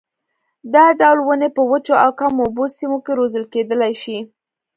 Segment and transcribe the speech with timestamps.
[0.73, 4.17] دا ډول ونې په وچو او کمو اوبو سیمو کې روزل کېدلای شي.